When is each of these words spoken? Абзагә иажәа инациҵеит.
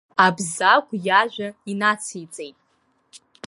Абзагә 0.25 0.91
иажәа 1.07 1.47
инациҵеит. 1.71 2.57